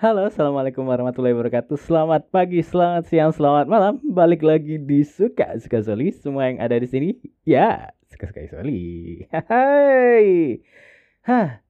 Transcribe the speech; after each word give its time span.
Halo, 0.00 0.32
assalamualaikum 0.32 0.88
warahmatullahi 0.88 1.36
wabarakatuh. 1.36 1.76
Selamat 1.76 2.24
pagi, 2.32 2.64
selamat 2.64 3.04
siang, 3.04 3.36
selamat 3.36 3.68
malam. 3.68 4.00
Balik 4.00 4.40
lagi 4.40 4.80
di 4.80 5.04
suka 5.04 5.52
suka 5.60 5.84
Soli. 5.84 6.08
Semua 6.08 6.48
yang 6.48 6.56
ada 6.56 6.72
di 6.80 6.88
sini, 6.88 7.20
ya 7.44 7.92
suka 8.08 8.32
suka 8.32 8.48
Soli. 8.48 9.20
Hai, 9.28 10.56
hah. 11.28 11.60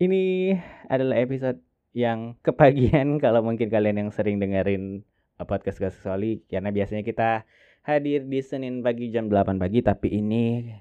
Ini 0.00 0.56
adalah 0.88 1.20
episode 1.20 1.60
yang 1.92 2.40
kepagian 2.40 3.12
kalau 3.24 3.44
mungkin 3.44 3.68
kalian 3.68 4.00
yang 4.00 4.10
sering 4.16 4.40
dengerin 4.40 5.04
uh, 5.36 5.44
podcast 5.44 5.76
suka 5.76 5.92
suka 5.92 6.16
Soli, 6.16 6.40
karena 6.48 6.72
biasanya 6.72 7.04
kita 7.04 7.44
hadir 7.84 8.24
di 8.24 8.40
Senin 8.40 8.80
pagi 8.80 9.12
jam 9.12 9.28
8 9.28 9.60
pagi, 9.60 9.84
tapi 9.84 10.16
ini 10.16 10.72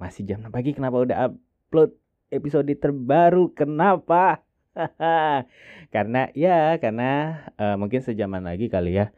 masih 0.00 0.24
jam 0.24 0.40
6 0.40 0.48
pagi. 0.48 0.72
Kenapa 0.72 1.04
udah 1.04 1.36
upload 1.36 1.92
episode 2.32 2.72
terbaru? 2.80 3.52
Kenapa? 3.52 4.40
karena 5.94 6.30
ya 6.32 6.78
karena 6.78 7.42
uh, 7.58 7.74
mungkin 7.74 8.00
sejaman 8.00 8.46
lagi 8.46 8.70
kali 8.70 8.98
ya 9.02 9.10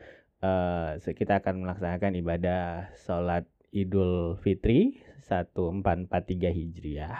uh, 0.42 0.98
kita 0.98 1.40
akan 1.40 1.64
melaksanakan 1.64 2.18
ibadah 2.18 2.92
sholat 2.98 3.46
Idul 3.72 4.36
Fitri 4.44 5.00
1443 5.24 6.52
Hijriah. 6.52 7.18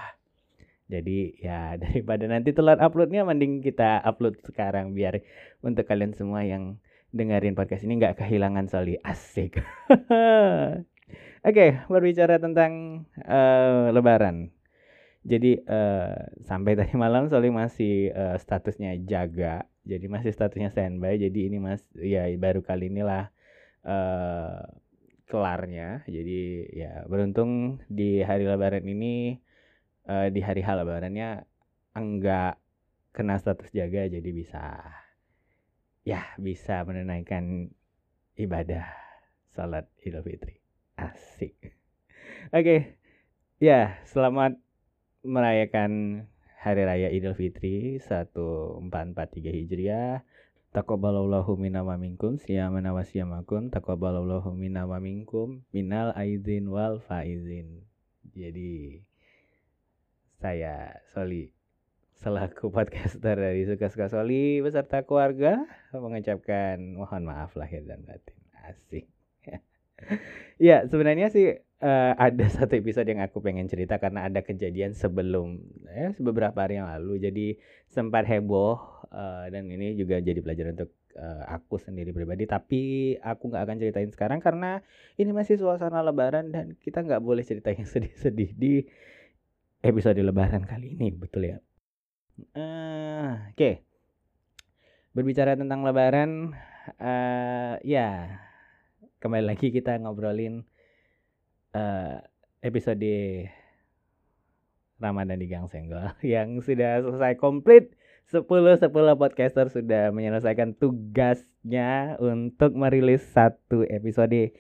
Jadi 0.93 1.41
ya 1.41 1.75
daripada 1.83 2.29
nanti 2.29 2.53
telat 2.53 2.83
uploadnya 2.83 3.25
mending 3.25 3.65
kita 3.65 4.05
upload 4.05 4.37
sekarang 4.45 4.93
biar 4.93 5.25
untuk 5.65 5.89
kalian 5.89 6.13
semua 6.13 6.45
yang 6.45 6.77
dengerin 7.13 7.57
podcast 7.57 7.85
ini 7.85 8.01
nggak 8.01 8.21
kehilangan 8.21 8.69
soli 8.69 9.01
asik. 9.01 9.61
Oke, 11.43 11.59
okay, 11.59 11.71
berbicara 11.91 12.39
tentang 12.39 13.05
uh, 13.27 13.91
Lebaran. 13.91 14.62
Jadi 15.23 15.63
uh, 15.63 16.19
sampai 16.43 16.75
tadi 16.81 16.95
malam 16.99 17.31
Soli 17.31 17.49
masih 17.55 18.11
uh, 18.11 18.37
statusnya 18.39 18.99
jaga, 19.07 19.67
jadi 19.87 20.07
masih 20.11 20.35
statusnya 20.35 20.75
standby. 20.75 21.19
Jadi 21.19 21.47
ini 21.47 21.63
mas 21.63 21.83
ya 21.95 22.27
baru 22.35 22.61
kali 22.63 22.91
inilah 22.91 23.31
uh, 23.87 24.67
kelarnya. 25.31 26.03
Jadi 26.11 26.71
ya 26.75 27.07
beruntung 27.07 27.83
di 27.87 28.21
hari 28.27 28.45
Lebaran 28.47 28.83
ini 28.83 29.39
uh, 30.11 30.27
di 30.29 30.41
hari 30.43 30.61
hal 30.67 30.83
Lebarannya 30.83 31.47
enggak 31.95 32.59
kena 33.15 33.39
status 33.39 33.71
jaga, 33.71 34.09
jadi 34.11 34.31
bisa 34.35 34.81
ya 36.03 36.35
bisa 36.35 36.83
menunaikan 36.83 37.71
ibadah 38.35 38.91
salat 39.55 39.87
Idul 40.03 40.27
Fitri. 40.27 40.59
Asik. 40.99 41.55
Oke. 41.63 41.71
Okay. 42.51 42.81
Ya, 43.63 44.03
selamat 44.11 44.59
merayakan 45.23 46.25
Hari 46.63 46.83
Raya 46.83 47.09
Idul 47.11 47.35
Fitri 47.39 47.99
1443 48.03 48.87
Hijriah. 49.51 50.27
Taqabbalallahu 50.73 51.61
minna 51.61 51.85
wa 51.85 52.01
minkum 52.01 52.41
siyamana 52.41 52.97
wa 52.97 53.05
siyamakum 53.05 53.69
taqabbalallahu 53.69 54.57
minna 54.57 54.89
wa 54.89 54.97
minkum 54.99 55.63
minal 55.69 56.17
aizin 56.17 56.71
wal 56.73 56.97
faizin. 57.05 57.85
Jadi 58.33 59.05
saya 60.41 60.97
Soli 61.13 61.53
selaku 62.19 62.73
podcaster 62.73 63.37
dari 63.37 63.69
Suka-Suka 63.69 64.09
Soli 64.09 64.65
beserta 64.65 65.05
keluarga 65.05 65.61
mengucapkan 65.93 66.81
mohon 66.97 67.29
maaf 67.29 67.53
lahir 67.53 67.85
dan 67.85 68.01
batin. 68.09 68.39
Asik. 68.65 69.05
Ya, 70.69 70.87
sebenarnya 70.87 71.29
sih 71.29 71.59
uh, 71.83 72.13
ada 72.17 72.47
satu 72.57 72.79
episode 72.79 73.11
yang 73.11 73.21
aku 73.21 73.43
pengen 73.43 73.67
cerita 73.67 73.99
karena 73.99 74.31
ada 74.31 74.41
kejadian 74.41 74.95
sebelum 74.95 75.59
ya 75.91 76.15
beberapa 76.23 76.63
hari 76.63 76.79
yang 76.79 76.89
lalu. 76.89 77.19
Jadi 77.19 77.47
sempat 77.91 78.25
heboh 78.25 78.79
uh, 79.11 79.45
dan 79.51 79.69
ini 79.69 79.99
juga 79.99 80.23
jadi 80.23 80.39
pelajaran 80.39 80.79
untuk 80.79 80.93
uh, 81.19 81.45
aku 81.51 81.77
sendiri 81.83 82.15
pribadi. 82.15 82.47
Tapi 82.47 82.81
aku 83.19 83.51
nggak 83.51 83.63
akan 83.67 83.77
ceritain 83.83 84.11
sekarang 84.15 84.39
karena 84.39 84.81
ini 85.19 85.35
masih 85.35 85.59
suasana 85.59 86.01
lebaran 86.01 86.55
dan 86.55 86.79
kita 86.79 87.03
nggak 87.03 87.21
boleh 87.21 87.43
cerita 87.43 87.75
yang 87.75 87.85
sedih-sedih 87.85 88.51
di 88.55 88.87
episode 89.83 90.23
lebaran 90.23 90.63
kali 90.63 90.95
ini 90.95 91.11
betul 91.11 91.51
ya? 91.51 91.59
Uh, 92.57 93.37
oke. 93.53 93.59
Okay. 93.59 93.75
berbicara 95.13 95.53
tentang 95.61 95.85
lebaran 95.85 96.57
uh, 96.97 97.77
ya 97.85 98.41
kembali 99.23 99.55
lagi 99.55 99.71
kita 99.71 100.03
ngobrolin 100.03 100.67
uh, 101.79 102.19
episode 102.59 103.07
Ramadan 104.99 105.39
di 105.39 105.47
Gang 105.47 105.71
Senggol 105.71 106.11
yang 106.27 106.59
sudah 106.59 107.07
selesai 107.07 107.39
komplit 107.39 107.95
10 108.35 108.51
10 108.51 108.91
podcaster 109.15 109.71
sudah 109.71 110.11
menyelesaikan 110.11 110.75
tugasnya 110.75 112.19
untuk 112.19 112.75
merilis 112.75 113.23
satu 113.31 113.87
episode 113.87 114.51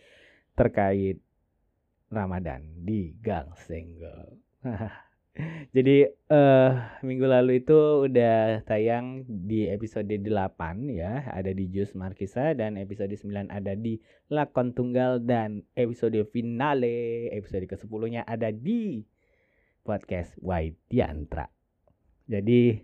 terkait 0.54 1.18
Ramadan 2.06 2.62
di 2.86 3.18
Gang 3.18 3.50
Senggol. 3.66 4.38
Jadi 5.72 6.04
uh, 6.28 7.00
minggu 7.00 7.24
lalu 7.24 7.64
itu 7.64 8.04
udah 8.04 8.60
tayang 8.68 9.24
di 9.24 9.64
episode 9.64 10.12
8 10.12 10.28
ya, 10.92 11.24
ada 11.32 11.48
di 11.56 11.72
Jus 11.72 11.96
Markisa 11.96 12.52
dan 12.52 12.76
episode 12.76 13.16
9 13.16 13.48
ada 13.48 13.72
di 13.72 13.96
Lakon 14.28 14.76
Tunggal 14.76 15.24
dan 15.24 15.64
episode 15.72 16.20
finale 16.28 17.32
episode 17.32 17.64
ke-10-nya 17.64 18.28
ada 18.28 18.52
di 18.52 19.00
podcast 19.80 20.36
Waidiantra. 20.44 21.48
Jadi 22.28 22.76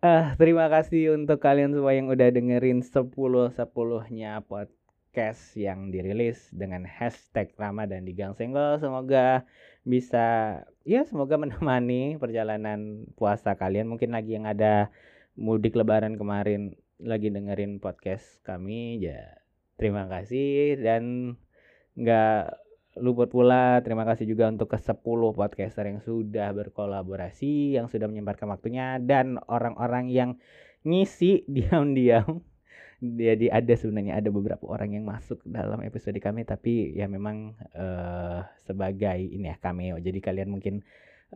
uh, 0.00 0.32
terima 0.40 0.72
kasih 0.72 1.12
untuk 1.12 1.44
kalian 1.44 1.76
semua 1.76 1.92
yang 1.92 2.08
udah 2.08 2.32
dengerin 2.32 2.80
10 2.80 3.12
10-nya 3.12 4.40
podcast 4.48 5.42
yang 5.60 5.92
dirilis 5.92 6.48
dengan 6.56 6.88
hashtag 6.88 7.52
Ramadan 7.60 8.08
di 8.08 8.16
Gang 8.16 8.32
Senggol. 8.32 8.80
Semoga 8.80 9.44
bisa 9.84 10.60
ya 10.84 11.04
semoga 11.08 11.36
menemani 11.42 12.16
perjalanan 12.20 13.08
puasa 13.14 13.56
kalian. 13.56 13.88
Mungkin 13.90 14.12
lagi 14.14 14.36
yang 14.36 14.46
ada 14.48 14.88
mudik 15.38 15.78
lebaran 15.78 16.18
kemarin 16.20 16.76
lagi 17.00 17.32
dengerin 17.32 17.80
podcast 17.80 18.42
kami 18.44 19.00
ya 19.00 19.40
terima 19.80 20.06
kasih. 20.06 20.76
Dan 20.80 21.34
nggak 21.96 22.60
luput 22.98 23.30
pula 23.30 23.78
terima 23.86 24.02
kasih 24.02 24.26
juga 24.26 24.50
untuk 24.50 24.74
ke 24.74 24.78
10 24.78 24.98
podcaster 25.32 25.86
yang 25.86 26.02
sudah 26.02 26.50
berkolaborasi 26.50 27.78
yang 27.78 27.86
sudah 27.86 28.10
menyempatkan 28.10 28.50
waktunya 28.50 28.98
dan 28.98 29.38
orang-orang 29.46 30.10
yang 30.10 30.30
ngisi 30.82 31.44
diam-diam 31.54 32.42
jadi 33.00 33.48
ada 33.48 33.72
sebenarnya 33.72 34.20
ada 34.20 34.28
beberapa 34.28 34.68
orang 34.68 34.92
yang 34.92 35.08
masuk 35.08 35.40
dalam 35.48 35.80
episode 35.80 36.20
kami 36.20 36.44
tapi 36.44 36.92
ya 36.92 37.08
memang 37.08 37.56
uh, 37.72 38.44
sebagai 38.60 39.16
ini 39.16 39.48
ya 39.48 39.56
cameo. 39.56 39.96
Jadi 39.96 40.20
kalian 40.20 40.52
mungkin 40.52 40.84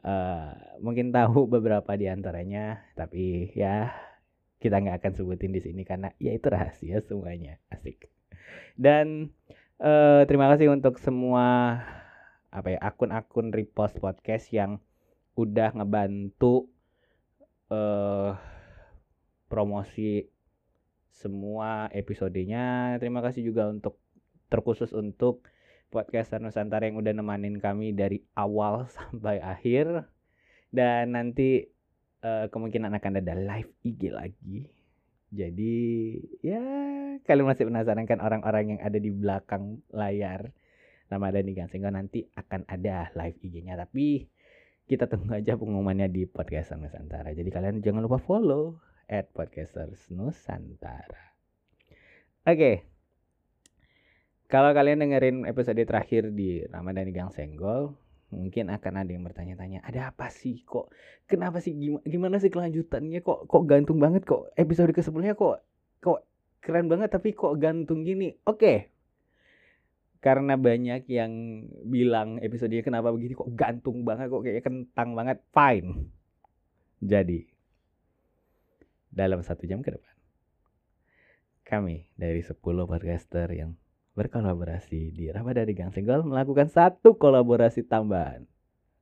uh, 0.05 0.53
mungkin 0.85 1.09
tahu 1.09 1.49
beberapa 1.57 1.97
di 1.97 2.13
antaranya 2.13 2.85
tapi 2.93 3.49
ya 3.57 3.97
kita 4.61 4.77
nggak 4.77 5.01
akan 5.01 5.13
sebutin 5.17 5.57
di 5.57 5.61
sini 5.65 5.89
karena 5.89 6.13
ya 6.21 6.37
itu 6.37 6.53
rahasia 6.53 7.01
semuanya. 7.01 7.57
Asik. 7.73 8.13
Dan 8.77 9.33
uh, 9.81 10.29
terima 10.29 10.53
kasih 10.53 10.69
untuk 10.69 11.01
semua 11.01 11.81
apa 12.53 12.77
ya 12.77 12.81
akun-akun 12.85 13.57
repost 13.57 13.97
podcast 14.05 14.53
yang 14.53 14.85
udah 15.35 15.73
ngebantu 15.75 16.69
uh, 17.73 18.37
promosi 19.49 20.34
semua 21.15 21.87
episodenya. 21.95 22.99
Terima 22.99 23.23
kasih 23.23 23.47
juga 23.47 23.71
untuk 23.71 24.03
terkhusus 24.51 24.91
untuk 24.91 25.47
podcast 25.89 26.35
Nusantara 26.43 26.91
yang 26.91 26.99
udah 26.99 27.15
nemanin 27.15 27.63
kami 27.63 27.95
dari 27.95 28.27
awal 28.35 28.87
sampai 28.99 29.39
akhir. 29.39 30.11
Dan 30.75 31.15
nanti 31.15 31.71
uh, 32.27 32.51
kemungkinan 32.51 32.91
akan 32.99 33.13
ada 33.23 33.35
live 33.39 33.71
IG 33.87 34.11
lagi. 34.11 34.67
Jadi 35.35 35.75
ya 36.43 36.63
kalian 37.23 37.47
masih 37.47 37.67
penasaran 37.67 38.07
kan 38.07 38.23
orang-orang 38.23 38.75
yang 38.75 38.81
ada 38.83 38.99
di 38.99 39.11
belakang 39.11 39.83
layar 39.91 40.55
Ramadan 41.11 41.47
di 41.47 41.53
Gang 41.55 41.71
nanti 41.91 42.27
akan 42.35 42.67
ada 42.67 43.11
live 43.15 43.39
IG-nya 43.43 43.75
tapi 43.79 44.27
kita 44.85 45.09
tunggu 45.09 45.41
aja 45.41 45.57
pengumumannya 45.57 46.07
di 46.13 46.29
podcast 46.29 46.77
Nusantara. 46.77 47.33
Jadi 47.33 47.49
kalian 47.49 47.81
jangan 47.81 48.05
lupa 48.05 48.21
follow 48.21 48.79
at 49.09 49.31
podcasters 49.33 50.09
Nusantara. 50.11 51.35
Oke. 52.45 52.57
Okay. 52.57 52.77
Kalau 54.45 54.71
kalian 54.77 55.01
dengerin 55.01 55.37
episode 55.49 55.81
terakhir 55.83 56.31
di 56.31 56.63
Ramadan 56.69 57.09
di 57.09 57.15
Gang 57.17 57.33
Senggol, 57.33 57.97
mungkin 58.29 58.69
akan 58.69 58.93
ada 59.01 59.11
yang 59.11 59.25
bertanya-tanya, 59.25 59.81
ada 59.83 60.13
apa 60.13 60.29
sih 60.29 60.61
kok? 60.63 60.93
Kenapa 61.25 61.65
sih 61.65 61.73
gimana, 61.73 62.05
gimana 62.05 62.37
sih 62.37 62.53
kelanjutannya 62.53 63.25
kok 63.25 63.49
kok 63.49 63.65
gantung 63.65 63.99
banget 63.99 64.29
kok 64.29 64.53
episode 64.59 64.93
ke 64.93 65.01
sebelumnya 65.01 65.33
kok 65.33 65.65
kok 66.05 66.29
keren 66.61 66.87
banget 66.91 67.09
tapi 67.15 67.33
kok 67.33 67.57
gantung 67.57 68.05
gini? 68.05 68.37
Oke. 68.45 68.61
Okay. 68.61 68.79
Karena 70.21 70.57
banyak 70.57 71.05
yang 71.09 71.33
bilang 71.85 72.41
episodenya 72.41 72.85
kenapa 72.85 73.13
begini 73.13 73.37
kok 73.37 73.53
gantung 73.53 74.05
banget 74.05 74.29
kok 74.29 74.45
kayak 74.45 74.65
kentang 74.65 75.17
banget. 75.17 75.41
Fine. 75.53 76.13
Jadi 77.05 77.54
dalam 79.15 79.41
satu 79.47 79.65
jam 79.71 79.81
ke 79.81 79.95
depan. 79.95 80.15
Kami 81.65 82.11
dari 82.19 82.43
10 82.45 82.59
podcaster 82.61 83.49
yang 83.55 83.79
berkolaborasi 84.19 85.15
di 85.15 85.31
Ramadhan 85.31 85.71
Gang 85.73 85.91
Senggol 85.95 86.27
melakukan 86.27 86.69
satu 86.69 87.17
kolaborasi 87.17 87.87
tambahan. 87.87 88.45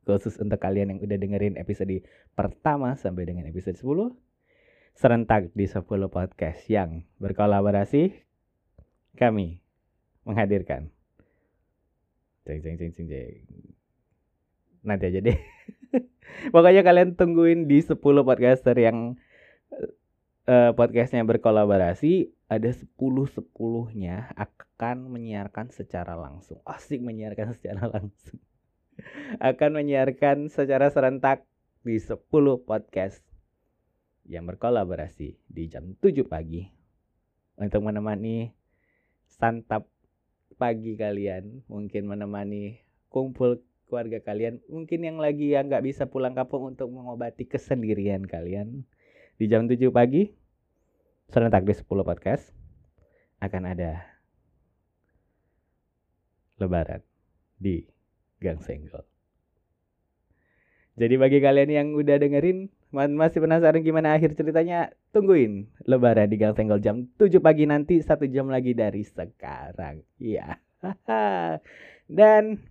Khusus 0.02 0.38
untuk 0.38 0.58
kalian 0.58 0.94
yang 0.94 1.00
udah 1.02 1.18
dengerin 1.18 1.54
episode 1.56 2.02
pertama 2.34 2.94
sampai 2.98 3.26
dengan 3.26 3.46
episode 3.46 3.78
10 3.78 4.12
serentak 4.92 5.48
di 5.56 5.64
10 5.64 5.88
podcast 6.12 6.60
yang 6.68 7.06
berkolaborasi 7.16 8.12
kami 9.16 9.62
menghadirkan. 10.28 10.92
Ceng 12.42 12.60
ceng 12.60 12.76
ceng 12.76 12.92
ceng 12.92 13.06
ceng 13.08 13.42
nanti 14.82 15.06
aja 15.08 15.20
deh. 15.22 15.38
Pokoknya 16.54 16.82
kalian 16.82 17.14
tungguin 17.14 17.70
di 17.70 17.78
10 17.78 17.98
podcaster 18.02 18.74
yang 18.74 19.14
uh, 20.46 20.70
podcastnya 20.74 21.22
berkolaborasi 21.22 22.30
ada 22.50 22.70
10 22.70 22.86
sepuluhnya 23.30 24.34
akan 24.36 25.08
menyiarkan 25.08 25.70
secara 25.70 26.18
langsung. 26.18 26.60
Asik 26.66 27.00
menyiarkan 27.00 27.52
secara 27.56 27.88
langsung. 27.88 28.40
akan 29.40 29.70
menyiarkan 29.80 30.52
secara 30.52 30.92
serentak 30.92 31.48
di 31.82 31.96
10 31.96 32.20
podcast 32.68 33.24
yang 34.28 34.46
berkolaborasi 34.46 35.34
di 35.48 35.64
jam 35.66 35.96
7 35.98 36.22
pagi 36.28 36.68
untuk 37.56 37.82
menemani 37.82 38.52
santap 39.26 39.88
pagi 40.60 40.94
kalian, 40.94 41.64
mungkin 41.66 42.06
menemani 42.06 42.84
kumpul 43.08 43.64
keluarga 43.88 44.20
kalian, 44.22 44.60
mungkin 44.68 45.02
yang 45.02 45.18
lagi 45.18 45.56
yang 45.56 45.72
nggak 45.72 45.84
bisa 45.88 46.06
pulang 46.06 46.36
kampung 46.36 46.76
untuk 46.76 46.92
mengobati 46.92 47.48
kesendirian 47.48 48.28
kalian 48.28 48.84
di 49.42 49.50
jam 49.50 49.66
7 49.66 49.90
pagi 49.90 50.30
serentak 51.26 51.66
di 51.66 51.74
10 51.74 51.82
podcast 52.06 52.54
akan 53.42 53.74
ada 53.74 53.98
lebaran 56.62 57.02
di 57.58 57.82
Gang 58.38 58.62
Senggol. 58.62 59.02
Jadi 60.94 61.18
bagi 61.18 61.42
kalian 61.42 61.70
yang 61.74 61.88
udah 61.98 62.22
dengerin 62.22 62.70
masih 62.94 63.42
penasaran 63.42 63.82
gimana 63.82 64.14
akhir 64.14 64.38
ceritanya, 64.38 64.94
tungguin 65.10 65.66
lebaran 65.90 66.30
di 66.30 66.38
Gang 66.38 66.54
Senggol 66.54 66.78
jam 66.78 67.10
7 67.18 67.42
pagi 67.42 67.66
nanti 67.66 67.98
satu 67.98 68.30
jam 68.30 68.46
lagi 68.46 68.78
dari 68.78 69.02
sekarang. 69.02 70.06
Iya. 70.22 70.54
Dan 72.06 72.62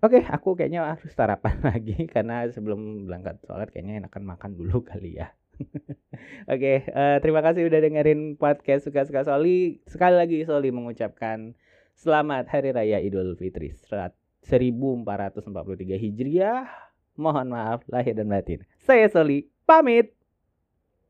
oke, 0.00 0.08
okay, 0.08 0.22
aku 0.24 0.56
kayaknya 0.56 0.88
harus 0.88 1.12
sarapan 1.12 1.60
lagi 1.68 2.08
karena 2.08 2.48
sebelum 2.48 3.04
berangkat 3.04 3.44
sholat 3.44 3.68
kayaknya 3.68 4.08
enakan 4.08 4.24
makan 4.24 4.56
dulu 4.56 4.80
kali 4.80 5.20
ya. 5.20 5.36
Oke, 6.52 6.86
uh, 6.92 7.18
terima 7.20 7.40
kasih 7.44 7.68
udah 7.68 7.80
dengerin 7.80 8.40
podcast 8.40 8.88
suka-suka 8.88 9.24
Soli. 9.24 9.80
Sekali 9.84 10.16
lagi 10.16 10.44
Soli 10.44 10.72
mengucapkan 10.72 11.52
selamat 11.96 12.48
Hari 12.48 12.72
Raya 12.72 12.98
Idul 13.00 13.36
Fitri 13.36 13.72
1443 13.72 15.04
Hijriah. 15.96 16.68
Mohon 17.16 17.56
maaf 17.56 17.80
lahir 17.88 18.12
dan 18.12 18.28
batin. 18.28 18.64
Saya 18.80 19.08
Soli, 19.08 19.48
pamit. 19.64 20.15